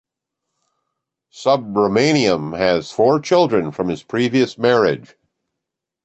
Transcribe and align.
Subramaniam 1.31 2.57
has 2.57 2.89
four 2.89 3.19
children 3.19 3.71
from 3.71 3.87
his 3.87 4.01
previous 4.01 4.57
marriage. 4.57 5.15